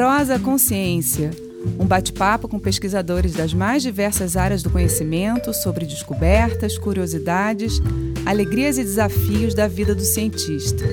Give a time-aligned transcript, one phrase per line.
[0.00, 1.30] Prosa Consciência,
[1.78, 7.74] um bate-papo com pesquisadores das mais diversas áreas do conhecimento sobre descobertas, curiosidades,
[8.24, 10.86] alegrias e desafios da vida do cientista.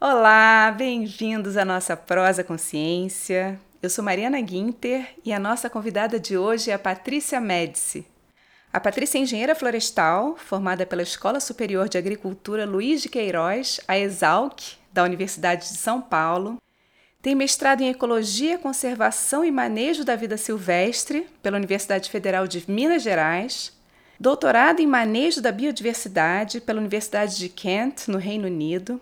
[0.00, 3.56] Olá, bem-vindos à nossa Prosa Consciência.
[3.80, 8.04] Eu sou Mariana Guinter e a nossa convidada de hoje é a Patrícia Médici.
[8.76, 13.98] A Patrícia é engenheira florestal, formada pela Escola Superior de Agricultura Luiz de Queiroz, a
[13.98, 16.60] ESALC, da Universidade de São Paulo.
[17.22, 23.02] Tem mestrado em Ecologia, Conservação e Manejo da Vida Silvestre pela Universidade Federal de Minas
[23.02, 23.72] Gerais.
[24.20, 29.00] Doutorado em Manejo da Biodiversidade pela Universidade de Kent, no Reino Unido.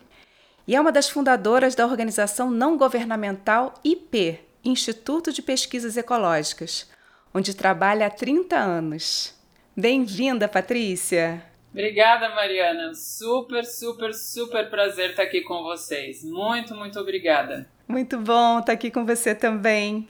[0.69, 6.89] E é uma das fundadoras da organização não governamental IP, Instituto de Pesquisas Ecológicas,
[7.35, 9.35] onde trabalha há 30 anos.
[9.77, 11.43] Bem-vinda, Patrícia!
[11.73, 12.95] Obrigada, Mariana.
[12.95, 16.23] Super, super, super prazer estar aqui com vocês.
[16.23, 17.69] Muito, muito obrigada.
[17.89, 20.09] Muito bom estar aqui com você também.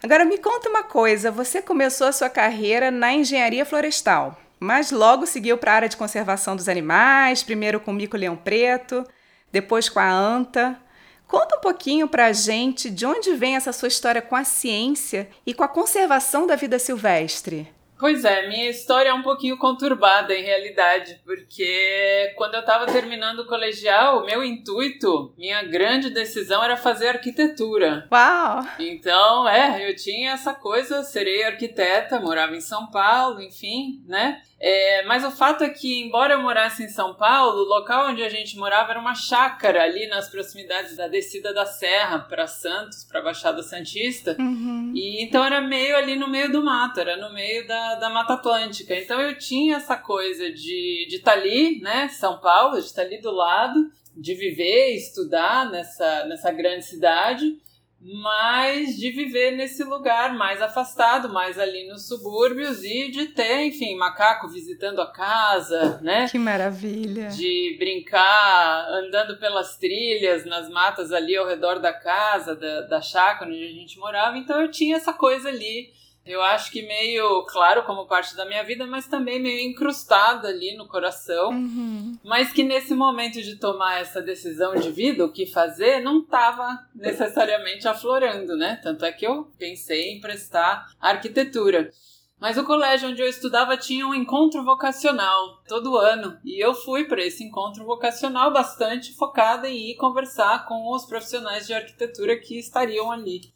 [0.00, 5.26] Agora me conta uma coisa: você começou a sua carreira na engenharia florestal, mas logo
[5.26, 9.04] seguiu para a área de conservação dos animais, primeiro com o mico-leão preto,
[9.50, 10.80] depois com a anta.
[11.26, 15.28] Conta um pouquinho para a gente de onde vem essa sua história com a ciência
[15.44, 17.68] e com a conservação da vida silvestre.
[18.00, 23.40] Pois é, minha história é um pouquinho conturbada em realidade, porque quando eu estava terminando
[23.40, 28.08] o colegial, o meu intuito, minha grande decisão era fazer arquitetura.
[28.10, 28.66] Uau!
[28.78, 34.40] Então, é, eu tinha essa coisa, serei arquiteta, morava em São Paulo, enfim, né?
[34.62, 38.22] É, mas o fato é que, embora eu morasse em São Paulo, o local onde
[38.22, 43.02] a gente morava era uma chácara ali nas proximidades da descida da Serra para Santos,
[43.02, 44.36] para Baixada Santista.
[44.38, 44.92] Uhum.
[44.94, 48.34] E então era meio ali no meio do mato, era no meio da, da Mata
[48.34, 48.94] Atlântica.
[48.94, 53.08] Então eu tinha essa coisa de estar tá ali, né, São Paulo, de estar tá
[53.08, 57.56] ali do lado, de viver, estudar nessa, nessa grande cidade
[58.00, 63.94] mas de viver nesse lugar mais afastado, mais ali nos subúrbios e de ter, enfim,
[63.94, 66.26] macaco visitando a casa, né?
[66.28, 67.28] Que maravilha!
[67.28, 73.50] De brincar andando pelas trilhas, nas matas ali ao redor da casa, da, da chácara
[73.50, 74.38] onde a gente morava.
[74.38, 75.92] Então eu tinha essa coisa ali
[76.24, 80.76] eu acho que meio claro como parte da minha vida, mas também meio incrustada ali
[80.76, 81.50] no coração.
[81.50, 82.18] Uhum.
[82.22, 86.86] Mas que nesse momento de tomar essa decisão de vida, o que fazer, não estava
[86.94, 88.78] necessariamente aflorando, né?
[88.82, 91.90] Tanto é que eu pensei em prestar arquitetura.
[92.38, 96.38] Mas o colégio onde eu estudava tinha um encontro vocacional todo ano.
[96.42, 101.66] E eu fui para esse encontro vocacional bastante focada em ir conversar com os profissionais
[101.66, 103.52] de arquitetura que estariam ali.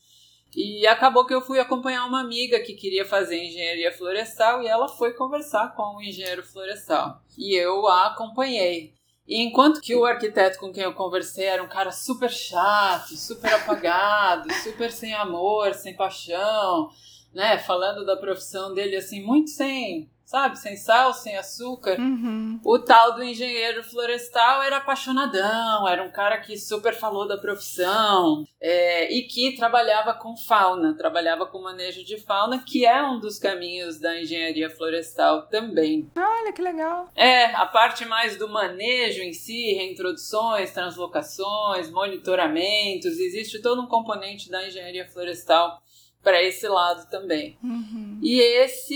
[0.56, 4.88] E acabou que eu fui acompanhar uma amiga que queria fazer engenharia florestal e ela
[4.88, 7.20] foi conversar com o engenheiro florestal.
[7.36, 8.94] E eu a acompanhei.
[9.26, 13.52] E enquanto que o arquiteto com quem eu conversei era um cara super chato, super
[13.54, 16.90] apagado, super sem amor, sem paixão,
[17.34, 17.58] né?
[17.58, 20.58] Falando da profissão dele assim, muito sem sabe?
[20.58, 21.98] Sem sal, sem açúcar.
[21.98, 22.58] Uhum.
[22.64, 28.44] O tal do engenheiro florestal era apaixonadão, era um cara que super falou da profissão
[28.60, 33.38] é, e que trabalhava com fauna, trabalhava com manejo de fauna, que é um dos
[33.38, 36.10] caminhos da engenharia florestal também.
[36.16, 37.08] Olha que legal!
[37.14, 44.50] É, a parte mais do manejo em si, reintroduções, translocações, monitoramentos, existe todo um componente
[44.50, 45.80] da engenharia florestal
[46.24, 47.56] para esse lado também.
[47.62, 48.18] Uhum.
[48.22, 48.94] E esse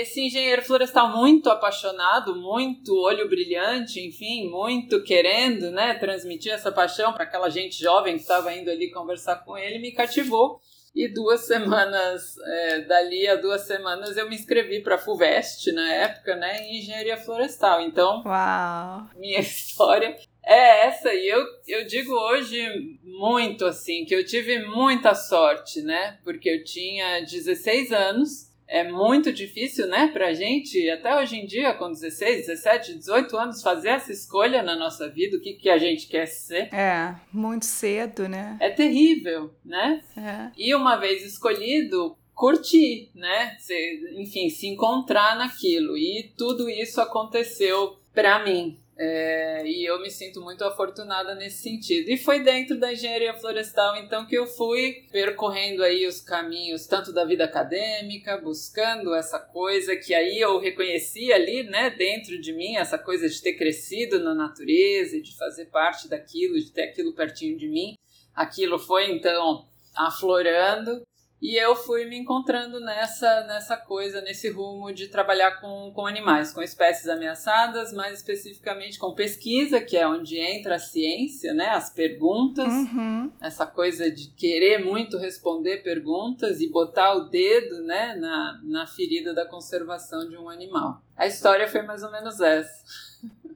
[0.00, 7.12] esse engenheiro florestal muito apaixonado, muito olho brilhante, enfim, muito querendo, né, transmitir essa paixão
[7.12, 10.58] para aquela gente jovem que estava indo ali conversar com ele, me cativou.
[10.94, 15.92] E duas semanas, é, dali a duas semanas, eu me inscrevi para a FUVEST na
[15.92, 17.80] época, né, em engenharia florestal.
[17.80, 19.06] Então, Uau.
[19.16, 20.16] minha história
[20.46, 26.18] é essa, e eu, eu digo hoje muito assim, que eu tive muita sorte, né?
[26.22, 31.74] Porque eu tinha 16 anos, é muito difícil, né, pra gente, até hoje em dia,
[31.74, 35.78] com 16, 17, 18 anos, fazer essa escolha na nossa vida, o que, que a
[35.78, 36.74] gente quer ser.
[36.74, 38.56] É, muito cedo, né?
[38.60, 40.02] É terrível, né?
[40.16, 40.50] É.
[40.56, 43.56] E uma vez escolhido, curtir, né?
[43.58, 43.74] Se,
[44.16, 45.96] enfim, se encontrar naquilo.
[45.96, 52.08] E tudo isso aconteceu para mim, é, e eu me sinto muito afortunada nesse sentido.
[52.10, 57.12] E foi dentro da engenharia florestal, então, que eu fui percorrendo aí os caminhos, tanto
[57.12, 62.76] da vida acadêmica, buscando essa coisa que aí eu reconheci ali, né, dentro de mim,
[62.76, 67.58] essa coisa de ter crescido na natureza, de fazer parte daquilo, de ter aquilo pertinho
[67.58, 67.96] de mim.
[68.34, 71.04] Aquilo foi, então, aflorando.
[71.44, 76.54] E eu fui me encontrando nessa, nessa coisa, nesse rumo de trabalhar com, com animais,
[76.54, 81.68] com espécies ameaçadas, mais especificamente com pesquisa, que é onde entra a ciência, né?
[81.68, 83.30] As perguntas, uhum.
[83.42, 89.34] essa coisa de querer muito responder perguntas e botar o dedo né, na, na ferida
[89.34, 91.02] da conservação de um animal.
[91.14, 92.84] A história foi mais ou menos essa.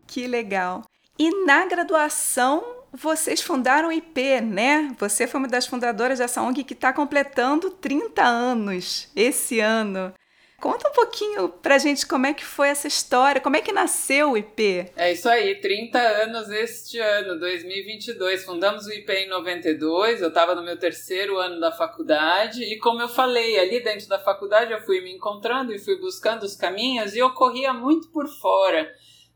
[0.06, 0.85] Que legal.
[1.19, 2.62] E na graduação
[2.93, 4.94] vocês fundaram o IP, né?
[4.99, 10.12] Você foi uma das fundadoras dessa ONG que está completando 30 anos esse ano.
[10.61, 14.32] Conta um pouquinho pra gente como é que foi essa história, como é que nasceu
[14.32, 14.90] o IP.
[14.96, 18.44] É isso aí, 30 anos este ano, 2022.
[18.44, 23.00] Fundamos o IP em 92, eu estava no meu terceiro ano da faculdade e como
[23.00, 27.14] eu falei, ali dentro da faculdade eu fui me encontrando e fui buscando os caminhos
[27.14, 28.93] e eu corria muito por fora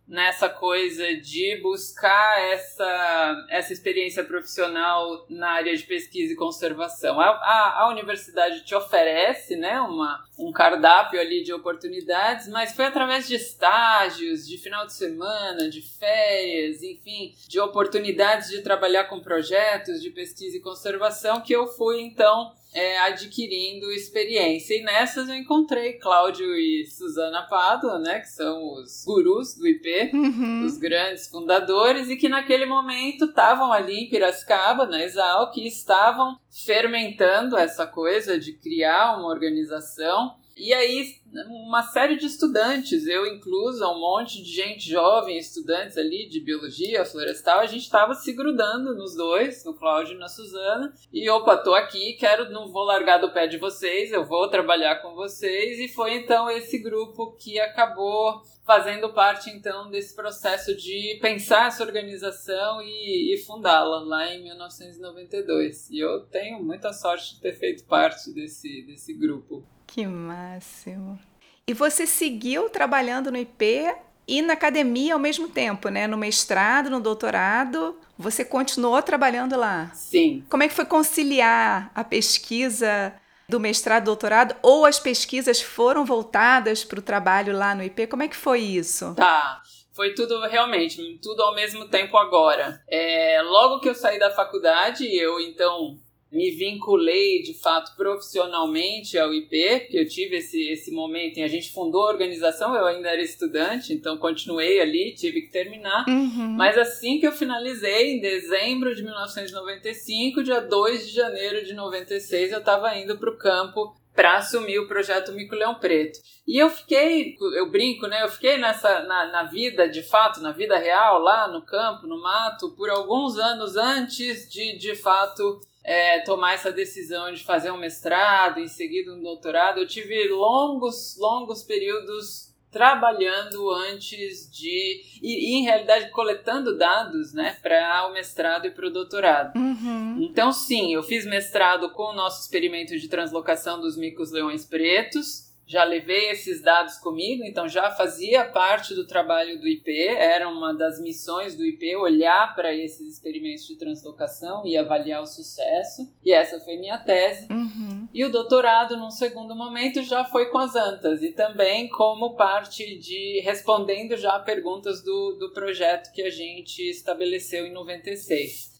[0.06, 7.20] nessa coisa de buscar essa, essa experiência profissional na área de pesquisa e conservação.
[7.20, 12.86] A, a, a, universidade te oferece né, uma, um cardápio ali de oportunidades, mas foi
[12.86, 19.20] através de estágios, de final de semana, de férias, enfim, de oportunidades de trabalhar com
[19.20, 24.74] projetos de pesquisa e conservação que eu fui então é, adquirindo experiência.
[24.74, 30.10] E nessas eu encontrei Cláudio e Suzana Pádua, né, que são os gurus do IP,
[30.14, 30.64] uhum.
[30.64, 36.38] os grandes fundadores, e que naquele momento estavam ali em Piracicaba, na Exal, que estavam
[36.50, 41.16] fermentando essa coisa de criar uma organização e aí,
[41.48, 47.04] uma série de estudantes, eu inclusa, um monte de gente jovem, estudantes ali de biologia
[47.04, 50.92] florestal, a gente estava se grudando nos dois, no Cláudio e na Suzana.
[51.12, 54.96] E opa, tô aqui, quero, não vou largar do pé de vocês, eu vou trabalhar
[54.96, 55.78] com vocês.
[55.78, 61.82] E foi então esse grupo que acabou fazendo parte então desse processo de pensar essa
[61.82, 65.90] organização e, e fundá-la lá em 1992.
[65.90, 69.64] E eu tenho muita sorte de ter feito parte desse, desse grupo.
[69.92, 71.20] Que máximo.
[71.66, 73.94] E você seguiu trabalhando no IP
[74.26, 76.06] e na academia ao mesmo tempo, né?
[76.06, 79.90] No mestrado, no doutorado, você continuou trabalhando lá?
[79.92, 80.46] Sim.
[80.48, 83.12] Como é que foi conciliar a pesquisa
[83.46, 88.06] do mestrado, doutorado, ou as pesquisas foram voltadas para o trabalho lá no IP?
[88.06, 89.14] Como é que foi isso?
[89.14, 89.60] Tá.
[89.92, 92.82] Foi tudo realmente, tudo ao mesmo tempo agora.
[92.88, 95.98] É, logo que eu saí da faculdade, eu então
[96.32, 101.48] me vinculei de fato profissionalmente ao IP, porque eu tive esse, esse momento em a
[101.48, 106.06] gente fundou a organização, eu ainda era estudante, então continuei ali, tive que terminar.
[106.08, 106.54] Uhum.
[106.56, 112.52] Mas assim que eu finalizei, em dezembro de 1995, dia 2 de janeiro de 96,
[112.52, 116.18] eu estava indo para o campo para assumir o projeto Mico Leão Preto.
[116.46, 118.22] E eu fiquei, eu brinco, né?
[118.22, 122.20] Eu fiquei nessa na, na vida, de fato, na vida real, lá no campo, no
[122.20, 127.78] mato, por alguns anos antes de, de fato, é, tomar essa decisão de fazer um
[127.78, 135.02] mestrado, em seguida um doutorado, eu tive longos, longos períodos trabalhando antes de.
[135.22, 139.54] E, e em realidade coletando dados né, para o mestrado e para o doutorado.
[139.56, 140.16] Uhum.
[140.22, 145.84] Então, sim, eu fiz mestrado com o nosso experimento de translocação dos micos-leões pretos já
[145.84, 151.00] levei esses dados comigo, então já fazia parte do trabalho do IP, era uma das
[151.00, 156.60] missões do IP olhar para esses experimentos de translocação e avaliar o sucesso, e essa
[156.60, 157.46] foi minha tese.
[157.50, 158.08] Uhum.
[158.12, 162.98] E o doutorado, num segundo momento, já foi com as ANTAS, e também como parte
[162.98, 168.71] de respondendo já perguntas do, do projeto que a gente estabeleceu em 96.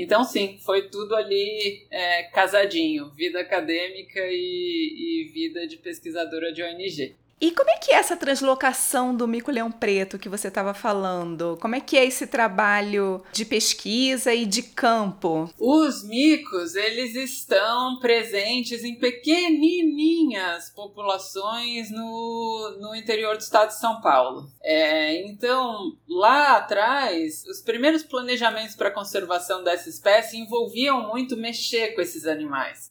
[0.00, 6.62] Então, sim, foi tudo ali é, casadinho: vida acadêmica e, e vida de pesquisadora de
[6.62, 7.16] ONG.
[7.40, 11.56] E como é que é essa translocação do mico-leão preto que você estava falando?
[11.60, 15.48] Como é que é esse trabalho de pesquisa e de campo?
[15.56, 24.00] Os micos, eles estão presentes em pequenininhas populações no, no interior do estado de São
[24.00, 24.50] Paulo.
[24.60, 31.94] É, então, lá atrás, os primeiros planejamentos para a conservação dessa espécie envolviam muito mexer
[31.94, 32.90] com esses animais.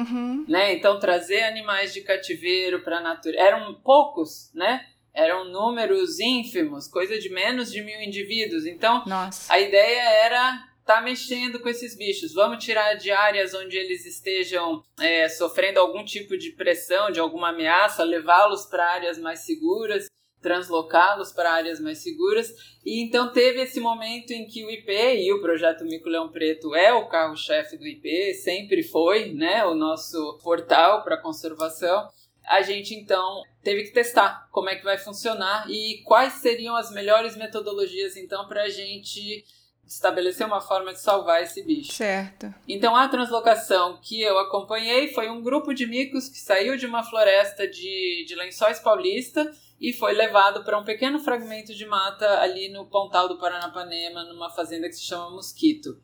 [0.00, 0.44] Uhum.
[0.48, 0.74] Né?
[0.74, 3.42] Então, trazer animais de cativeiro para a natureza.
[3.42, 4.86] Eram poucos, né?
[5.12, 8.64] Eram números ínfimos, coisa de menos de mil indivíduos.
[8.64, 9.52] Então, Nossa.
[9.52, 12.34] a ideia era tá mexendo com esses bichos.
[12.34, 17.50] Vamos tirar de áreas onde eles estejam é, sofrendo algum tipo de pressão, de alguma
[17.50, 22.52] ameaça, levá-los para áreas mais seguras translocá-los para áreas mais seguras.
[22.84, 26.74] E então teve esse momento em que o IP e o projeto Mico Leão Preto
[26.74, 32.08] é o carro-chefe do IP, sempre foi, né, o nosso portal para conservação.
[32.46, 36.90] A gente então teve que testar como é que vai funcionar e quais seriam as
[36.90, 39.44] melhores metodologias então para a gente
[39.86, 41.92] estabelecer uma forma de salvar esse bicho.
[41.92, 42.52] Certo.
[42.66, 47.02] Então a translocação que eu acompanhei foi um grupo de micos que saiu de uma
[47.02, 52.68] floresta de, de lençóis paulista e foi levado para um pequeno fragmento de mata ali
[52.68, 55.98] no Pontal do Paranapanema, numa fazenda que se chama Mosquito.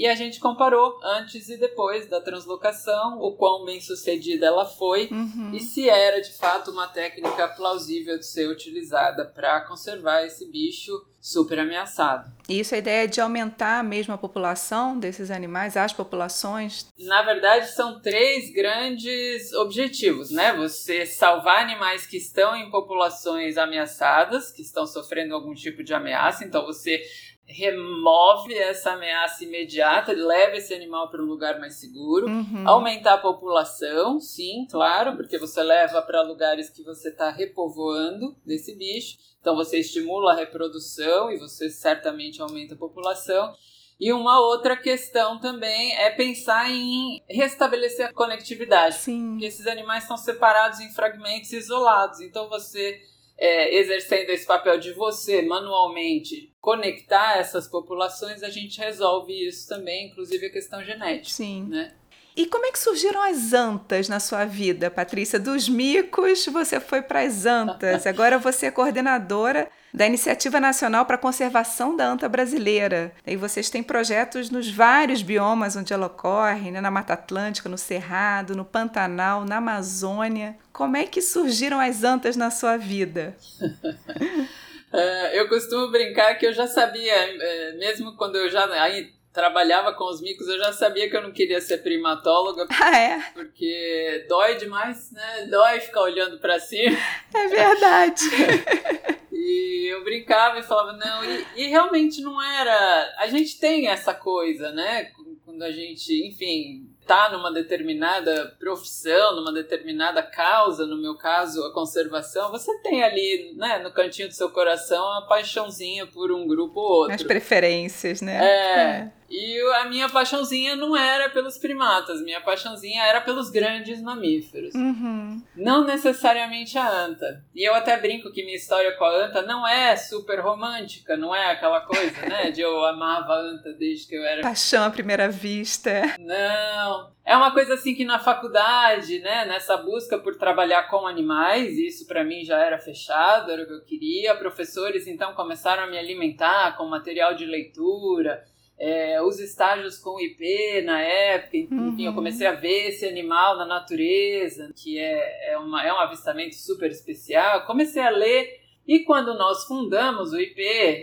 [0.00, 5.10] E a gente comparou antes e depois da translocação, o quão bem sucedida ela foi
[5.12, 5.50] Uhum.
[5.52, 10.90] e se era de fato uma técnica plausível de ser utilizada para conservar esse bicho
[11.20, 12.32] super ameaçado.
[12.48, 16.86] E isso a ideia é de aumentar mesmo a população desses animais, as populações.
[16.98, 20.54] Na verdade, são três grandes objetivos, né?
[20.54, 26.42] Você salvar animais que estão em populações ameaçadas, que estão sofrendo algum tipo de ameaça,
[26.42, 27.02] então você
[27.50, 32.26] remove essa ameaça imediata, leva esse animal para um lugar mais seguro.
[32.26, 32.68] Uhum.
[32.68, 38.76] Aumentar a população, sim, claro, porque você leva para lugares que você está repovoando desse
[38.76, 39.18] bicho.
[39.40, 43.52] Então você estimula a reprodução e você certamente aumenta a população.
[43.98, 48.94] E uma outra questão também é pensar em restabelecer a conectividade.
[48.94, 49.32] Sim.
[49.32, 52.20] Porque esses animais estão separados em fragmentos isolados.
[52.20, 52.98] Então você,
[53.36, 60.08] é, exercendo esse papel de você manualmente conectar essas populações, a gente resolve isso também,
[60.08, 61.34] inclusive a questão genética.
[61.34, 61.66] Sim.
[61.68, 61.92] Né?
[62.36, 65.38] E como é que surgiram as antas na sua vida, Patrícia?
[65.38, 68.06] Dos micos, você foi para as antas.
[68.06, 73.12] Agora você é coordenadora da Iniciativa Nacional para a Conservação da Anta Brasileira.
[73.26, 76.80] E vocês têm projetos nos vários biomas onde ela ocorre, né?
[76.80, 80.56] na Mata Atlântica, no Cerrado, no Pantanal, na Amazônia.
[80.72, 83.36] Como é que surgiram as antas na sua vida?
[84.92, 89.92] É, eu costumo brincar que eu já sabia, é, mesmo quando eu já aí, trabalhava
[89.92, 93.20] com os micos, eu já sabia que eu não queria ser primatóloga, Ah, é?
[93.32, 95.46] porque dói demais, né?
[95.48, 96.96] Dói ficar olhando para cima.
[97.34, 98.22] É verdade.
[99.32, 103.14] E eu brincava e falava, não, e, e realmente não era.
[103.18, 105.10] A gente tem essa coisa, né?
[105.46, 111.74] Quando a gente, enfim, tá numa determinada profissão, numa determinada causa, no meu caso, a
[111.74, 116.78] conservação, você tem ali, né, no cantinho do seu coração, a paixãozinha por um grupo
[116.78, 117.14] ou outro.
[117.16, 118.38] As preferências, né?
[118.40, 119.19] É.
[119.30, 124.74] E a minha paixãozinha não era pelos primatas, minha paixãozinha era pelos grandes mamíferos.
[124.74, 125.40] Uhum.
[125.54, 127.44] Não necessariamente a anta.
[127.54, 131.34] E eu até brinco que minha história com a anta não é super romântica, não
[131.34, 132.50] é aquela coisa, né?
[132.50, 134.42] De eu amava a anta desde que eu era.
[134.42, 136.16] Paixão à primeira vista.
[136.18, 137.12] Não.
[137.24, 142.04] É uma coisa assim que na faculdade, né, nessa busca por trabalhar com animais, isso
[142.08, 144.34] para mim já era fechado, era o que eu queria.
[144.34, 148.42] Professores então começaram a me alimentar com material de leitura,
[148.80, 153.66] é, os estágios com IP na época, enfim, eu comecei a ver esse animal na
[153.66, 157.66] natureza, que é, é, uma, é um avistamento super especial.
[157.66, 160.60] Comecei a ler e quando nós fundamos o IP,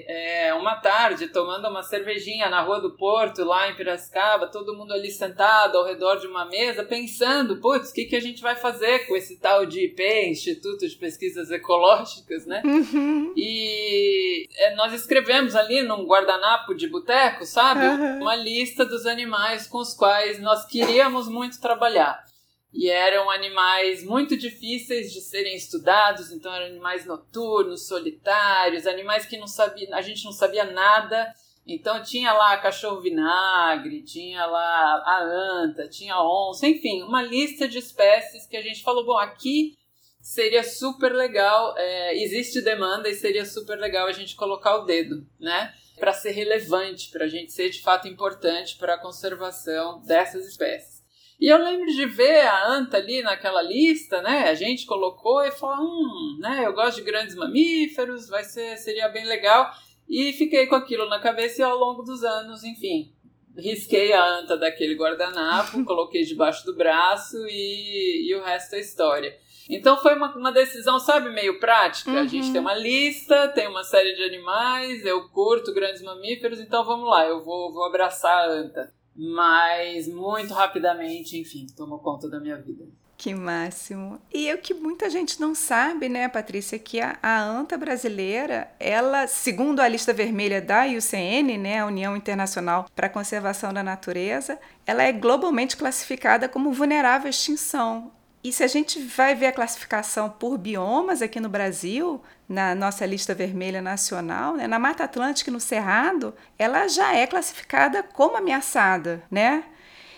[0.07, 4.93] é, uma tarde, tomando uma cervejinha na Rua do Porto, lá em Piracicaba, todo mundo
[4.93, 8.55] ali sentado ao redor de uma mesa, pensando, putz, o que, que a gente vai
[8.55, 12.61] fazer com esse tal de IP, Instituto de Pesquisas Ecológicas, né?
[12.65, 13.33] Uhum.
[13.37, 17.85] E é, nós escrevemos ali num guardanapo de boteco, sabe?
[17.85, 18.21] Uhum.
[18.21, 22.27] Uma lista dos animais com os quais nós queríamos muito trabalhar.
[22.73, 29.37] E eram animais muito difíceis de serem estudados, então eram animais noturnos, solitários, animais que
[29.37, 31.33] não sabia, a gente não sabia nada.
[31.65, 37.77] Então tinha lá cachorro vinagre, tinha lá a anta, tinha onça, enfim, uma lista de
[37.77, 39.75] espécies que a gente falou, bom, aqui
[40.21, 45.25] seria super legal, é, existe demanda e seria super legal a gente colocar o dedo,
[45.39, 45.73] né?
[45.97, 50.96] Para ser relevante, para a gente ser de fato importante para a conservação dessas espécies.
[51.39, 54.49] E eu lembro de ver a anta ali naquela lista, né?
[54.49, 56.63] A gente colocou e falou, hum, né?
[56.65, 59.71] Eu gosto de grandes mamíferos, vai ser, seria bem legal.
[60.09, 63.13] E fiquei com aquilo na cabeça e ao longo dos anos, enfim,
[63.55, 69.37] risquei a anta daquele guardanapo, coloquei debaixo do braço e, e o resto é história.
[69.69, 72.09] Então foi uma, uma decisão, sabe, meio prática.
[72.09, 72.19] Uhum.
[72.19, 76.85] A gente tem uma lista, tem uma série de animais, eu curto grandes mamíferos, então
[76.85, 78.93] vamos lá, eu vou, vou abraçar a anta.
[79.17, 82.85] Mas muito rapidamente, enfim, tomou conta da minha vida.
[83.17, 84.21] Que máximo.
[84.31, 88.69] E o que muita gente não sabe, né, Patrícia, é que a, a anta brasileira,
[88.79, 93.81] ela, segundo a lista vermelha da IUCN, né, a União Internacional para a Conservação da
[93.81, 98.11] Natureza, ela é globalmente classificada como vulnerável à extinção.
[98.47, 103.05] E se a gente vai ver a classificação por biomas aqui no Brasil, na nossa
[103.05, 108.37] lista vermelha nacional, né, na Mata Atlântica e no Cerrado, ela já é classificada como
[108.37, 109.65] ameaçada, né?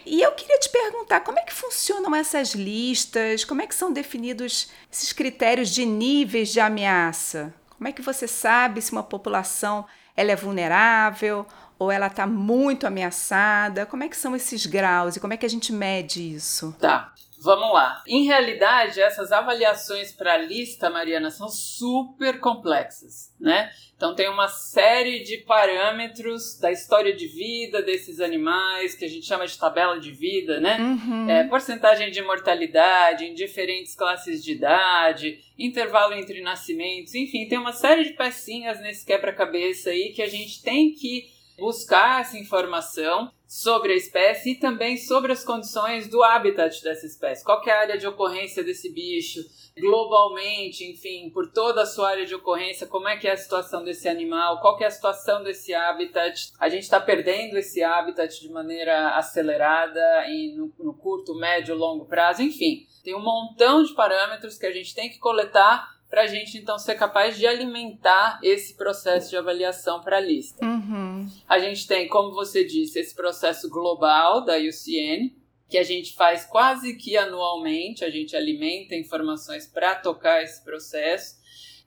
[0.06, 3.92] E eu queria te perguntar como é que funcionam essas listas, como é que são
[3.92, 7.52] definidos esses critérios de níveis de ameaça?
[7.76, 11.48] Como é que você sabe se uma população ela é vulnerável
[11.80, 13.88] ou ela está muito ameaçada?
[13.88, 16.76] Como é que são esses graus e como é que a gente mede isso?
[16.80, 17.12] Tá.
[17.42, 18.04] Vamos lá.
[18.06, 23.72] Em realidade, essas avaliações para a lista, Mariana, são super complexas, né?
[23.96, 29.26] Então tem uma série de parâmetros da história de vida desses animais, que a gente
[29.26, 30.78] chama de tabela de vida, né?
[30.80, 31.30] Uhum.
[31.30, 37.74] É, porcentagem de mortalidade em diferentes classes de idade, intervalo entre nascimentos, enfim, tem uma
[37.74, 43.94] série de pecinhas nesse quebra-cabeça aí que a gente tem que buscar essa informação sobre
[43.94, 47.44] a espécie e também sobre as condições do habitat dessa espécie.
[47.44, 49.42] Qual é a área de ocorrência desse bicho
[49.80, 53.84] globalmente, enfim, por toda a sua área de ocorrência, como é que é a situação
[53.84, 56.52] desse animal, qual é a situação desse habitat.
[56.60, 62.06] A gente está perdendo esse habitat de maneira acelerada e no, no curto, médio, longo
[62.06, 62.86] prazo, enfim.
[63.04, 66.80] Tem um montão de parâmetros que a gente tem que coletar para a gente então
[66.80, 70.66] ser capaz de alimentar esse processo de avaliação para a lista.
[70.66, 71.30] Uhum.
[71.48, 75.36] A gente tem, como você disse, esse processo global da UCN,
[75.70, 81.38] que a gente faz quase que anualmente, a gente alimenta informações para tocar esse processo,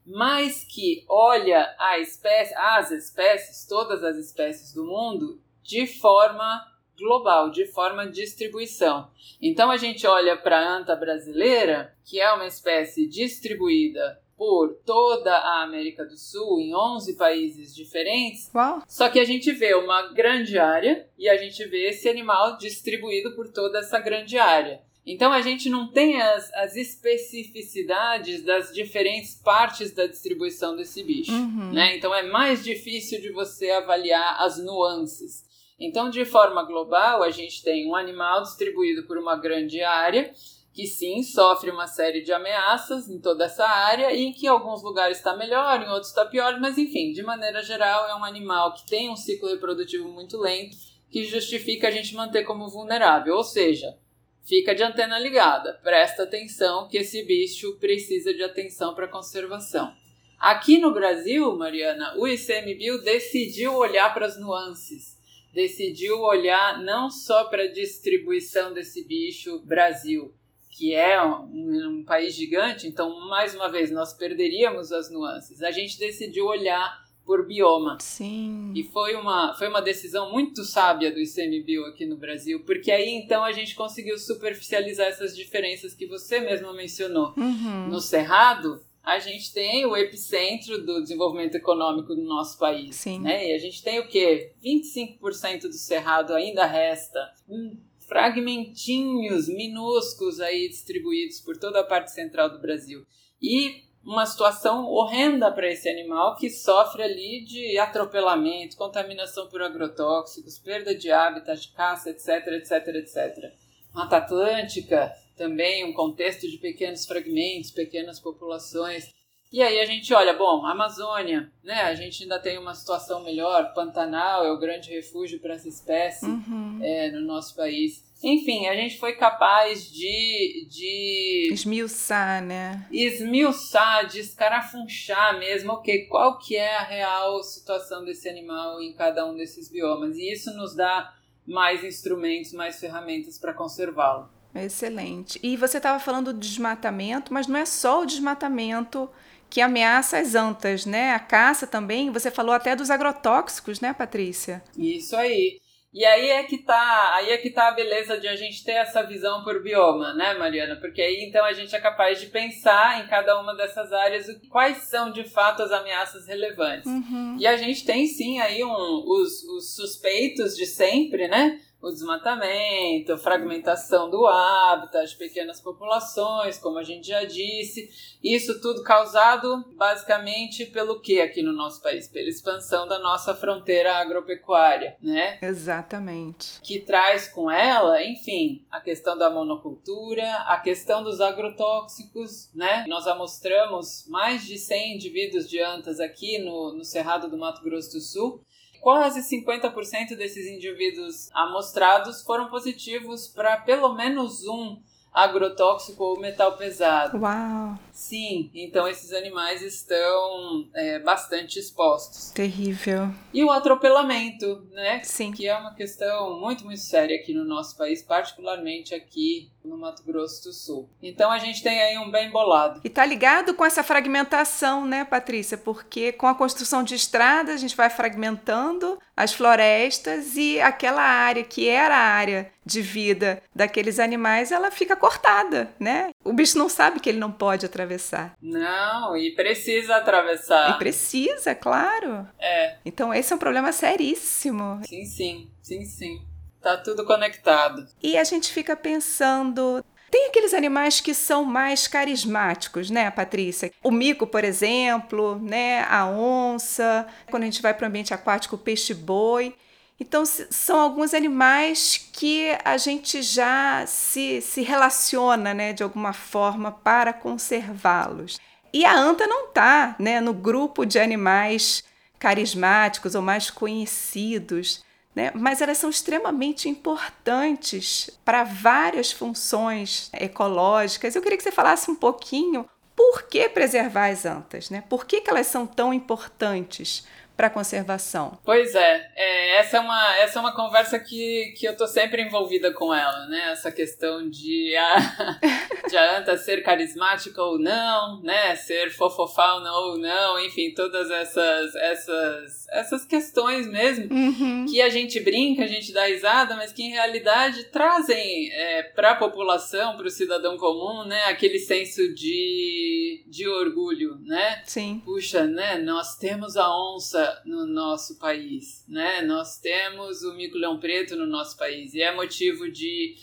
[0.07, 6.72] mas que olha espécie, as espécies, todas as espécies do mundo, de forma
[7.03, 9.09] global, de forma distribuição.
[9.41, 15.33] Então a gente olha para a anta brasileira, que é uma espécie distribuída por toda
[15.33, 18.51] a América do Sul, em 11 países diferentes.
[18.55, 18.83] Uau.
[18.89, 23.37] Só que a gente vê uma grande área e a gente vê esse animal distribuído
[23.37, 24.81] por toda essa grande área.
[25.05, 31.33] Então a gente não tem as, as especificidades das diferentes partes da distribuição desse bicho.
[31.33, 31.73] Uhum.
[31.73, 31.97] Né?
[31.97, 35.45] Então é mais difícil de você avaliar as nuances.
[35.85, 40.33] Então, de forma global, a gente tem um animal distribuído por uma grande área,
[40.73, 44.81] que sim, sofre uma série de ameaças em toda essa área e que em alguns
[44.81, 48.73] lugares está melhor, em outros está pior, mas enfim, de maneira geral, é um animal
[48.75, 50.77] que tem um ciclo reprodutivo muito lento,
[51.11, 53.35] que justifica a gente manter como vulnerável.
[53.35, 53.99] Ou seja,
[54.45, 59.93] fica de antena ligada, presta atenção que esse bicho precisa de atenção para conservação.
[60.39, 65.21] Aqui no Brasil, Mariana, o ICMBio decidiu olhar para as nuances
[65.53, 70.35] decidiu olhar não só para a distribuição desse bicho Brasil,
[70.71, 75.63] que é um, um, país gigante, então mais uma vez nós perderíamos as nuances.
[75.63, 77.99] A gente decidiu olhar por bioma.
[78.01, 78.73] Sim.
[78.75, 83.11] E foi uma, foi uma decisão muito sábia do ICMBio aqui no Brasil, porque aí
[83.11, 87.33] então a gente conseguiu superficializar essas diferenças que você mesma mencionou.
[87.37, 87.89] Uhum.
[87.89, 92.97] No Cerrado, a gente tem o epicentro do desenvolvimento econômico do nosso país.
[92.97, 93.21] Sim.
[93.21, 93.51] Né?
[93.51, 94.53] E a gente tem o quê?
[94.65, 97.19] 25% do cerrado ainda resta.
[97.49, 103.07] Um fragmentinhos minúsculos aí distribuídos por toda a parte central do Brasil.
[103.41, 110.59] E uma situação horrenda para esse animal que sofre ali de atropelamento, contaminação por agrotóxicos,
[110.59, 113.53] perda de hábitat, de caça, etc, etc, etc.
[113.95, 119.11] Mata Atlântica, também um contexto de pequenos fragmentos, pequenas populações.
[119.53, 121.83] E aí a gente olha, bom, Amazônia, né?
[121.83, 126.25] A gente ainda tem uma situação melhor, Pantanal é o grande refúgio para essa espécie
[126.25, 126.81] uhum.
[126.83, 128.03] é, no nosso país.
[128.25, 132.87] Enfim, a gente foi capaz de, de esmiuçar, né?
[132.91, 139.27] Esmiuçar, de escarafunchar mesmo, ok, qual que é a real situação desse animal em cada
[139.27, 140.17] um desses biomas.
[140.17, 141.13] E isso nos dá
[141.47, 144.31] mais instrumentos, mais ferramentas para conservá-lo.
[144.55, 145.41] Excelente.
[145.43, 149.11] E você estava falando do desmatamento, mas não é só o desmatamento
[149.49, 151.13] que ameaça as antas, né?
[151.13, 152.11] A caça também.
[152.11, 154.63] Você falou até dos agrotóxicos, né, Patrícia?
[154.77, 155.61] Isso aí.
[155.93, 158.73] E aí é que tá, aí é que tá a beleza de a gente ter
[158.73, 160.77] essa visão por bioma, né, Mariana?
[160.77, 164.85] Porque aí então a gente é capaz de pensar em cada uma dessas áreas quais
[164.85, 166.87] são de fato as ameaças relevantes.
[166.87, 167.37] Uhum.
[167.39, 171.61] E a gente tem sim aí um, os, os suspeitos de sempre, né?
[171.83, 177.91] O desmatamento, fragmentação do hábitat, as pequenas populações, como a gente já disse,
[178.23, 182.07] isso tudo causado basicamente pelo que aqui no nosso país?
[182.07, 185.39] Pela expansão da nossa fronteira agropecuária, né?
[185.43, 186.61] Exatamente.
[186.63, 192.85] Que traz com ela, enfim, a questão da monocultura, a questão dos agrotóxicos, né?
[192.87, 197.93] Nós amostramos mais de 100 indivíduos de antas aqui no, no Cerrado do Mato Grosso
[197.93, 198.45] do Sul
[198.83, 207.19] quase 50% desses indivíduos amostrados foram positivos para pelo menos um agrotóxico ou metal pesado.
[207.19, 207.79] Uau!
[207.93, 212.31] Sim, então esses animais estão é, bastante expostos.
[212.31, 213.11] Terrível.
[213.33, 215.01] E o atropelamento, né?
[215.05, 215.33] Sim.
[215.33, 220.03] Que é uma questão muito, muito séria aqui no nosso país, particularmente aqui no Mato
[220.05, 220.89] Grosso do Sul.
[221.03, 222.81] Então a gente tem aí um bem bolado.
[222.83, 225.57] E tá ligado com essa fragmentação, né, Patrícia?
[225.57, 231.45] Porque com a construção de estradas a gente vai fragmentando as florestas e aquela área
[231.45, 236.11] que era a área de vida daqueles animais, ela fica cortada, né?
[236.25, 238.37] O bicho não sabe que ele não pode atravessar.
[238.41, 240.71] Não, e precisa atravessar.
[240.71, 242.27] E precisa, claro.
[242.39, 242.77] É.
[242.85, 244.81] Então esse é um problema seríssimo.
[244.87, 246.23] Sim, sim, sim, sim.
[246.61, 247.87] Tá tudo conectado.
[248.01, 253.73] E a gente fica pensando, tem aqueles animais que são mais carismáticos, né, Patrícia?
[253.83, 258.55] O mico, por exemplo, né, a onça, quando a gente vai para o ambiente aquático,
[258.55, 259.57] o peixe-boi.
[260.03, 266.73] Então, são alguns animais que a gente já se, se relaciona, né, de alguma forma,
[266.73, 268.41] para conservá-los.
[268.73, 271.85] E a anta não está né, no grupo de animais
[272.19, 274.85] carismáticos ou mais conhecidos
[275.15, 275.31] né?
[275.35, 281.15] mas elas são extremamente importantes para várias funções ecológicas.
[281.15, 284.83] Eu queria que você falasse um pouquinho por que preservar as antas, né?
[284.89, 288.39] Por que, que elas são tão importantes para conservação?
[288.45, 292.23] Pois é, é, essa, é uma, essa é uma conversa que, que eu tô sempre
[292.23, 293.51] envolvida com ela, né?
[293.53, 295.39] Essa questão de a,
[295.89, 298.55] de a anta ser carismática ou não, né?
[298.57, 304.67] Ser fofofal ou não, enfim, todas essas, essas, essas questões mesmo uhum.
[304.69, 309.13] que a gente brinca, a gente dá risada, mas que em realidade trazem é, para
[309.13, 311.25] a população, para o cidadão comum, né?
[311.25, 314.63] Aquele senso de, de orgulho, né?
[314.65, 315.01] Sim.
[315.05, 315.79] Puxa, né?
[315.79, 319.23] Nós temos a onça no nosso país, né?
[319.23, 323.15] Nós temos o mico-leão preto no nosso país e é motivo de,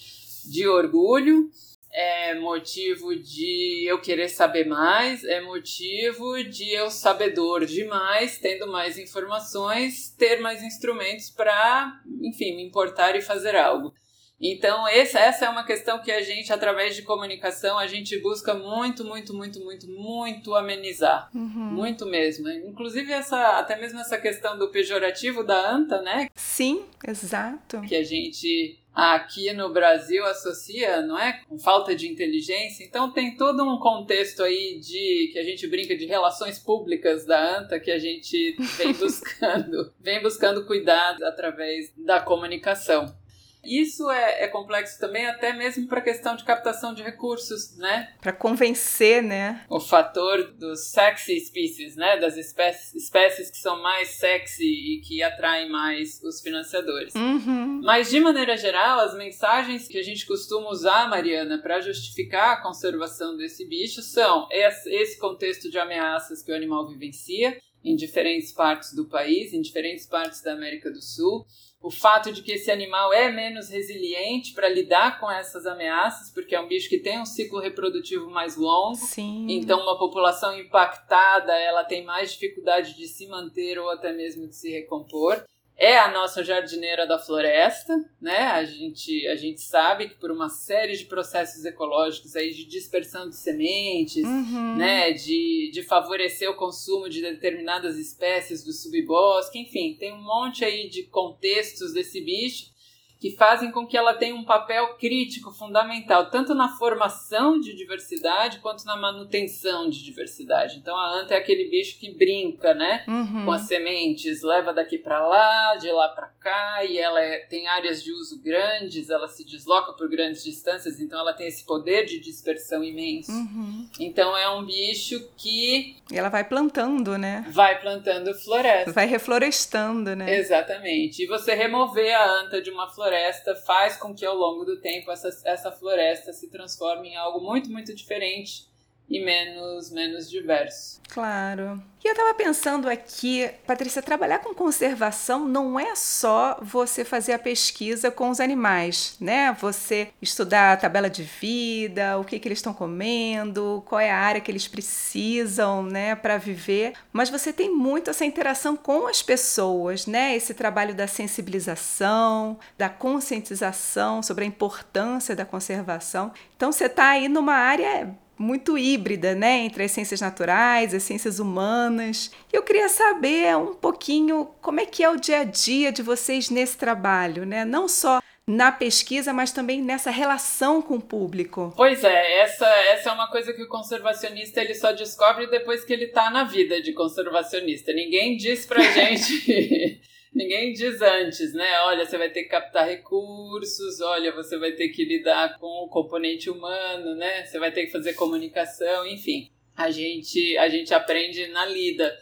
[0.45, 1.49] de orgulho,
[1.91, 8.97] é motivo de eu querer saber mais, é motivo de eu sabedor demais, tendo mais
[8.97, 13.93] informações, ter mais instrumentos para, enfim, me importar e fazer algo.
[14.41, 19.03] Então, essa, é uma questão que a gente, através de comunicação, a gente busca muito,
[19.03, 21.29] muito, muito, muito, muito amenizar.
[21.33, 21.71] Uhum.
[21.73, 22.49] Muito mesmo.
[22.49, 26.29] Inclusive, essa, até mesmo essa questão do pejorativo da anta, né?
[26.35, 27.81] Sim, exato.
[27.81, 31.41] Que a gente aqui no Brasil associa, não é?
[31.47, 32.83] Com falta de inteligência.
[32.83, 37.59] Então tem todo um contexto aí de que a gente brinca de relações públicas da
[37.59, 43.15] ANTA que a gente vem buscando, vem buscando cuidar através da comunicação.
[43.63, 48.13] Isso é, é, complexo também, até mesmo para a questão de captação de recursos, né?
[48.21, 49.65] Para convencer, né?
[49.69, 52.17] O fator dos sexy species, né?
[52.17, 57.13] Das espécies, espécies que são mais sexy e que atraem mais os financiadores.
[57.15, 57.81] Uhum.
[57.83, 62.61] Mas, de maneira geral, as mensagens que a gente costuma usar, Mariana, para justificar a
[62.61, 68.93] conservação desse bicho são esse contexto de ameaças que o animal vivencia em diferentes partes
[68.93, 71.45] do país, em diferentes partes da América do Sul
[71.81, 76.53] o fato de que esse animal é menos resiliente para lidar com essas ameaças, porque
[76.53, 78.95] é um bicho que tem um ciclo reprodutivo mais longo.
[78.95, 79.45] Sim.
[79.49, 84.55] Então, uma população impactada, ela tem mais dificuldade de se manter ou até mesmo de
[84.55, 85.43] se recompor
[85.79, 88.37] é a nossa jardineira da floresta, né?
[88.47, 93.29] A gente, a gente sabe que por uma série de processos ecológicos aí de dispersão
[93.29, 94.75] de sementes, uhum.
[94.75, 95.13] né?
[95.13, 100.89] De, de favorecer o consumo de determinadas espécies do subbosque, enfim, tem um monte aí
[100.89, 102.77] de contextos desse bicho
[103.19, 108.59] que fazem com que ela tenha um papel crítico, fundamental, tanto na formação de diversidade
[108.59, 110.77] quanto na manutenção de diversidade.
[110.77, 113.43] Então a anta é aquele bicho que brinca, né, uhum.
[113.43, 117.67] com as sementes, leva daqui para lá, de lá para cá, e ela é, tem
[117.67, 122.05] áreas de uso grandes, ela se desloca por grandes distâncias, então ela tem esse poder
[122.05, 123.31] de dispersão imenso.
[123.31, 123.89] Uhum.
[123.99, 127.45] Então é um bicho que e ela vai plantando, né?
[127.49, 128.91] Vai plantando floresta.
[128.91, 130.39] Vai reflorestando, né?
[130.39, 131.23] Exatamente.
[131.23, 134.79] E você remover a anta de uma floresta floresta faz com que ao longo do
[134.79, 138.69] tempo essa, essa floresta se transforme em algo muito, muito diferente
[139.09, 140.99] e menos, menos diverso.
[141.09, 141.81] Claro.
[142.03, 147.39] E eu estava pensando aqui, Patrícia, trabalhar com conservação não é só você fazer a
[147.39, 149.51] pesquisa com os animais, né?
[149.59, 154.17] Você estudar a tabela de vida, o que, que eles estão comendo, qual é a
[154.17, 156.93] área que eles precisam, né, para viver.
[157.11, 160.35] Mas você tem muito essa interação com as pessoas, né?
[160.35, 166.31] Esse trabalho da sensibilização, da conscientização sobre a importância da conservação.
[166.55, 171.39] Então você está aí numa área muito híbrida, né, entre as ciências naturais, as ciências
[171.39, 172.31] humanas.
[172.51, 176.01] E eu queria saber um pouquinho como é que é o dia a dia de
[176.01, 177.65] vocês nesse trabalho, né?
[177.65, 181.71] Não só na pesquisa, mas também nessa relação com o público.
[181.75, 185.93] Pois é, essa, essa é uma coisa que o conservacionista ele só descobre depois que
[185.93, 187.93] ele está na vida de conservacionista.
[187.93, 190.01] Ninguém diz pra gente.
[190.33, 191.79] Ninguém diz antes, né?
[191.81, 195.89] Olha, você vai ter que captar recursos, olha, você vai ter que lidar com o
[195.89, 197.45] componente humano, né?
[197.45, 199.49] Você vai ter que fazer comunicação, enfim.
[199.75, 202.15] A gente, a gente aprende na lida.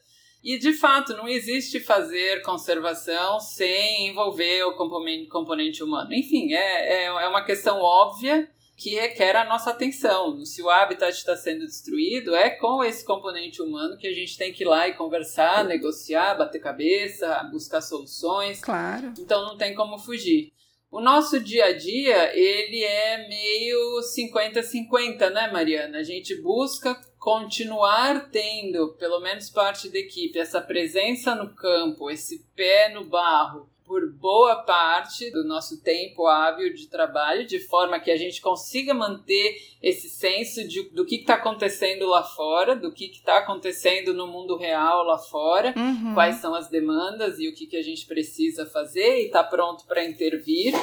[0.43, 6.13] E de fato, não existe fazer conservação sem envolver o componente, componente humano.
[6.13, 10.45] Enfim, é, é, é uma questão óbvia que requer a nossa atenção.
[10.45, 14.53] Se o habitat está sendo destruído, é com esse componente humano que a gente tem
[14.53, 18.61] que ir lá e conversar, negociar, bater cabeça, buscar soluções.
[18.61, 19.13] Claro.
[19.17, 20.53] Então não tem como fugir.
[20.91, 25.97] O nosso dia a dia, ele é meio 50-50, né, Mariana?
[25.97, 32.45] A gente busca continuar tendo, pelo menos parte da equipe, essa presença no campo, esse
[32.55, 38.11] pé no barro, por boa parte do nosso tempo hábil de trabalho, de forma que
[38.11, 43.05] a gente consiga manter esse senso de, do que está acontecendo lá fora, do que
[43.05, 46.13] está acontecendo no mundo real lá fora, uhum.
[46.13, 49.85] quais são as demandas e o que, que a gente precisa fazer e está pronto
[49.85, 50.73] para intervir.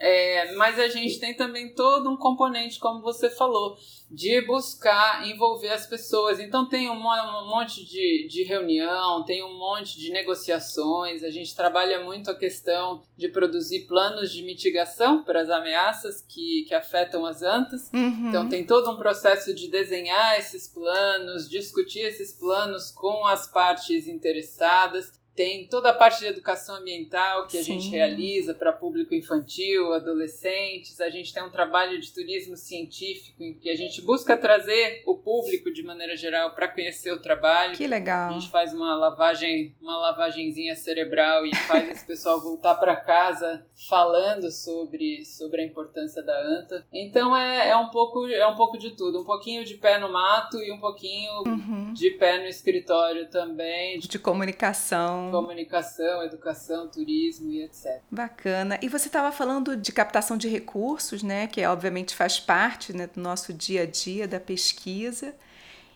[0.00, 3.76] É, mas a gente tem também todo um componente, como você falou,
[4.08, 6.38] de buscar envolver as pessoas.
[6.38, 11.54] Então tem um, um monte de, de reunião, tem um monte de negociações, a gente
[11.54, 17.26] trabalha muito a questão de produzir planos de mitigação para as ameaças que, que afetam
[17.26, 17.90] as antas.
[17.92, 18.28] Uhum.
[18.28, 24.06] Então tem todo um processo de desenhar esses planos, discutir esses planos com as partes
[24.06, 27.74] interessadas tem toda a parte de educação ambiental que a Sim.
[27.74, 31.00] gente realiza para público infantil, adolescentes.
[31.00, 35.16] A gente tem um trabalho de turismo científico em que a gente busca trazer o
[35.16, 37.76] público de maneira geral para conhecer o trabalho.
[37.76, 38.30] Que legal.
[38.30, 43.64] A gente faz uma lavagem, uma lavagenzinha cerebral e faz esse pessoal voltar para casa
[43.88, 46.84] falando sobre, sobre a importância da anta.
[46.92, 50.12] Então é, é um pouco é um pouco de tudo, um pouquinho de pé no
[50.12, 51.92] mato e um pouquinho uhum.
[51.92, 54.00] de pé no escritório também.
[54.00, 58.00] De comunicação Comunicação, educação, turismo e etc.
[58.10, 58.78] Bacana.
[58.82, 61.46] E você estava falando de captação de recursos, né?
[61.46, 65.34] Que obviamente faz parte né, do nosso dia a dia da pesquisa.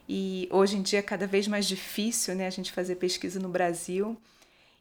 [0.08, 3.48] E hoje em dia é cada vez mais difícil né, a gente fazer pesquisa no
[3.48, 4.16] Brasil.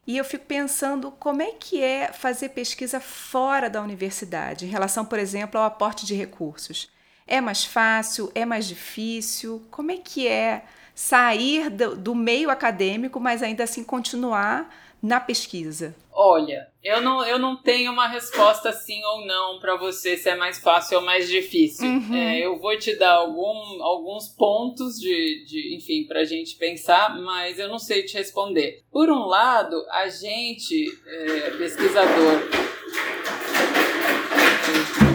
[0.06, 5.04] E eu fico pensando como é que é fazer pesquisa fora da universidade, em relação,
[5.04, 6.90] por exemplo, ao aporte de recursos.
[7.26, 8.30] É mais fácil?
[8.34, 9.62] É mais difícil?
[9.70, 14.68] Como é que é sair do, do meio acadêmico, mas ainda assim continuar
[15.02, 15.94] na pesquisa?
[16.12, 20.36] Olha, eu não, eu não tenho uma resposta sim ou não para você se é
[20.36, 21.88] mais fácil ou mais difícil.
[21.88, 22.14] Uhum.
[22.14, 27.18] É, eu vou te dar algum, alguns pontos de, de enfim, para a gente pensar,
[27.20, 28.84] mas eu não sei te responder.
[28.92, 32.42] Por um lado, a gente, é, pesquisador.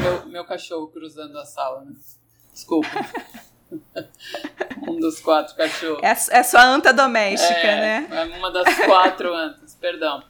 [0.01, 1.93] Meu, meu cachorro cruzando a sala, né?
[2.51, 2.89] Desculpa.
[4.87, 6.03] um dos quatro cachorros.
[6.03, 8.07] É, é sua anta doméstica, é, né?
[8.11, 10.23] É uma das quatro antas, perdão.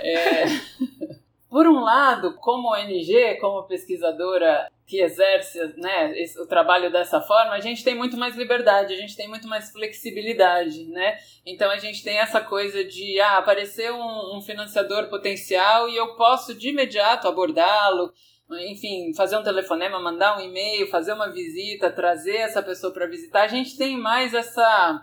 [0.00, 0.44] É...
[1.48, 7.60] Por um lado, como ONG, como pesquisadora que exerce né, o trabalho dessa forma, a
[7.60, 11.18] gente tem muito mais liberdade, a gente tem muito mais flexibilidade, né?
[11.46, 16.16] Então a gente tem essa coisa de ah, aparecer um, um financiador potencial e eu
[16.16, 18.12] posso de imediato abordá-lo
[18.50, 23.42] enfim, fazer um telefonema, mandar um e-mail, fazer uma visita, trazer essa pessoa para visitar,
[23.42, 25.02] a gente tem mais essa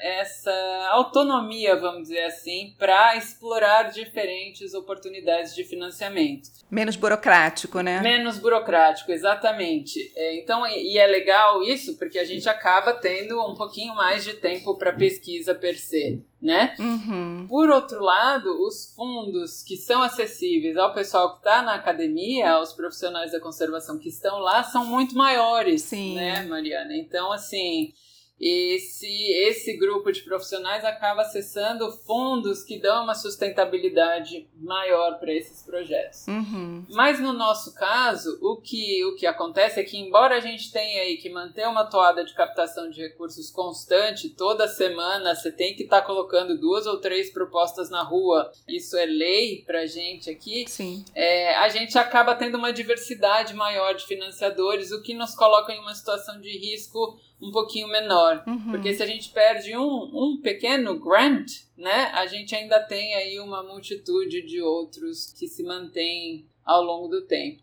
[0.00, 0.52] essa
[0.90, 6.50] autonomia, vamos dizer assim, para explorar diferentes oportunidades de financiamento.
[6.70, 8.00] Menos burocrático, né?
[8.00, 10.12] Menos burocrático, exatamente.
[10.16, 14.34] É, então, e é legal isso porque a gente acaba tendo um pouquinho mais de
[14.34, 16.74] tempo para pesquisa per se, né?
[16.78, 17.46] Uhum.
[17.48, 22.72] Por outro lado, os fundos que são acessíveis ao pessoal que está na academia, aos
[22.72, 26.14] profissionais da conservação que estão lá, são muito maiores, Sim.
[26.14, 26.96] né, Mariana?
[26.96, 27.92] Então, assim
[28.40, 29.06] esse,
[29.46, 36.26] esse grupo de profissionais acaba acessando fundos que dão uma sustentabilidade maior para esses projetos.
[36.26, 36.86] Uhum.
[36.88, 41.02] Mas no nosso caso, o que, o que acontece é que, embora a gente tenha
[41.02, 45.82] aí que manter uma toada de captação de recursos constante, toda semana você tem que
[45.82, 50.30] estar tá colocando duas ou três propostas na rua, isso é lei para a gente
[50.30, 51.04] aqui, Sim.
[51.14, 55.80] É, a gente acaba tendo uma diversidade maior de financiadores, o que nos coloca em
[55.80, 58.29] uma situação de risco um pouquinho menor.
[58.46, 58.70] Uhum.
[58.70, 63.38] Porque se a gente perde um, um pequeno grant, né, a gente ainda tem aí
[63.40, 67.62] uma multitude de outros que se mantêm ao longo do tempo.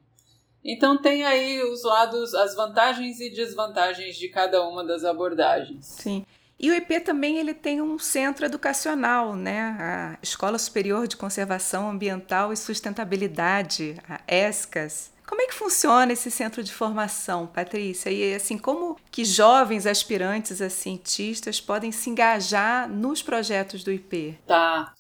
[0.64, 5.86] Então tem aí os lados, as vantagens e desvantagens de cada uma das abordagens.
[5.86, 6.26] Sim.
[6.60, 9.78] E o IP também ele tem um centro educacional, né?
[9.80, 15.12] A Escola Superior de Conservação Ambiental e Sustentabilidade, a ESCAS.
[15.28, 18.10] Como é que funciona esse centro de formação, Patrícia?
[18.10, 24.40] E assim, como que jovens aspirantes a cientistas podem se engajar nos projetos do IP?
[24.48, 24.94] Tá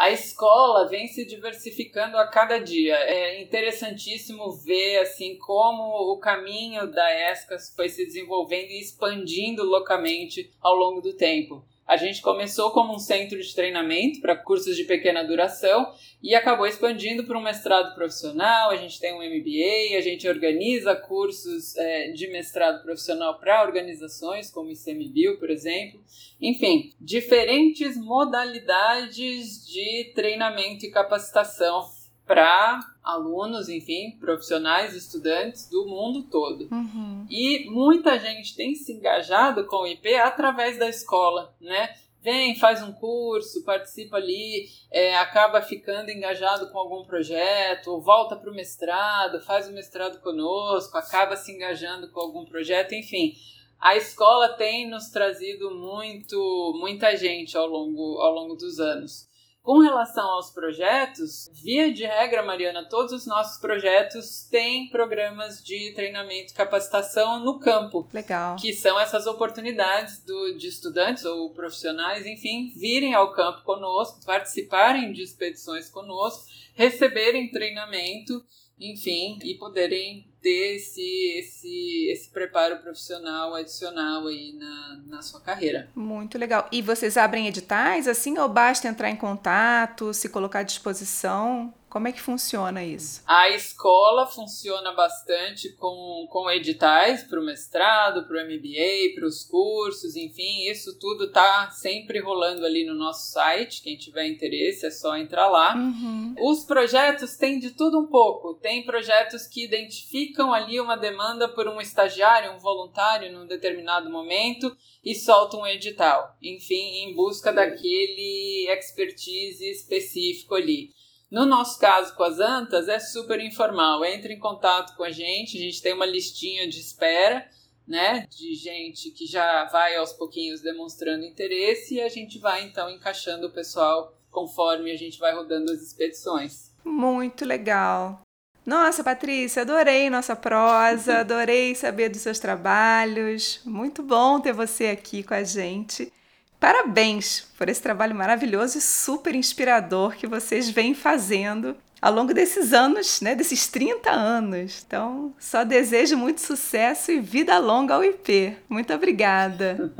[0.00, 2.94] a escola vem se diversificando a cada dia.
[2.94, 10.50] É interessantíssimo ver assim como o caminho da ESCAS foi se desenvolvendo e expandindo localmente
[10.58, 11.62] ao longo do tempo.
[11.90, 16.64] A gente começou como um centro de treinamento para cursos de pequena duração e acabou
[16.64, 18.70] expandindo para um mestrado profissional.
[18.70, 24.52] A gente tem um MBA, a gente organiza cursos é, de mestrado profissional para organizações,
[24.52, 26.00] como o ICMBio, por exemplo.
[26.40, 31.90] Enfim, diferentes modalidades de treinamento e capacitação
[32.24, 36.68] para alunos, enfim, profissionais, estudantes do mundo todo.
[36.70, 37.26] Uhum.
[37.30, 41.94] E muita gente tem se engajado com o IP através da escola, né?
[42.22, 48.50] Vem, faz um curso, participa ali, é, acaba ficando engajado com algum projeto, volta para
[48.50, 53.32] o mestrado, faz o mestrado conosco, acaba se engajando com algum projeto, enfim.
[53.80, 59.29] A escola tem nos trazido muito, muita gente ao longo, ao longo dos anos.
[59.62, 65.92] Com relação aos projetos, via de regra, Mariana, todos os nossos projetos têm programas de
[65.94, 68.08] treinamento e capacitação no campo.
[68.12, 68.56] Legal.
[68.56, 75.12] Que são essas oportunidades do, de estudantes ou profissionais, enfim, virem ao campo conosco, participarem
[75.12, 78.42] de expedições conosco, receberem treinamento
[78.80, 85.90] enfim, e poderem ter esse, esse, esse preparo profissional adicional aí na, na sua carreira.
[85.94, 86.66] Muito legal.
[86.72, 91.74] E vocês abrem editais assim ou basta entrar em contato, se colocar à disposição?
[91.90, 93.20] Como é que funciona isso?
[93.26, 99.42] A escola funciona bastante com, com editais para o mestrado, para o MBA, para os
[99.42, 103.82] cursos, enfim, isso tudo está sempre rolando ali no nosso site.
[103.82, 105.74] Quem tiver interesse é só entrar lá.
[105.74, 106.36] Uhum.
[106.38, 108.54] Os projetos têm de tudo um pouco.
[108.54, 114.76] Tem projetos que identificam ali uma demanda por um estagiário, um voluntário num determinado momento
[115.04, 116.36] e soltam um edital.
[116.40, 120.99] Enfim, em busca daquele expertise específico ali.
[121.30, 124.04] No nosso caso com as antas, é super informal.
[124.04, 127.48] Entre em contato com a gente, a gente tem uma listinha de espera,
[127.86, 132.90] né, de gente que já vai aos pouquinhos demonstrando interesse e a gente vai então
[132.90, 136.70] encaixando o pessoal conforme a gente vai rodando as expedições.
[136.84, 138.22] Muito legal.
[138.64, 143.60] Nossa, Patrícia, adorei nossa prosa, adorei saber dos seus trabalhos.
[143.64, 146.12] Muito bom ter você aqui com a gente.
[146.60, 152.72] Parabéns por esse trabalho maravilhoso e super inspirador que vocês vêm fazendo ao longo desses
[152.72, 154.84] anos, né, desses 30 anos.
[154.86, 158.56] Então, só desejo muito sucesso e vida longa ao IP.
[158.68, 159.92] Muito obrigada.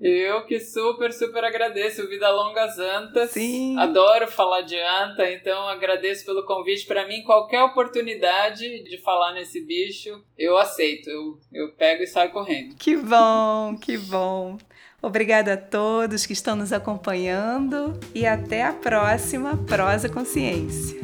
[0.00, 2.06] Eu que super, super agradeço.
[2.08, 3.30] Vida longa às antas.
[3.30, 3.78] Sim.
[3.78, 6.86] Adoro falar de anta, então agradeço pelo convite.
[6.86, 11.08] Para mim, qualquer oportunidade de falar nesse bicho, eu aceito.
[11.08, 12.76] Eu, eu pego e saio correndo.
[12.76, 14.58] Que bom, que bom.
[15.00, 20.98] Obrigada a todos que estão nos acompanhando e até a próxima Prosa Consciência.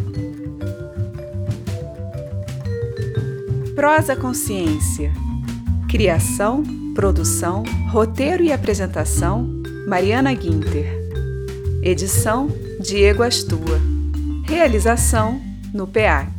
[3.77, 5.13] Prosa Consciência.
[5.89, 9.49] Criação, produção, roteiro e apresentação:
[9.87, 10.87] Mariana Guinter.
[11.81, 12.49] Edição:
[12.81, 13.81] Diego Astua.
[14.45, 15.41] Realização:
[15.73, 16.34] no PEAC.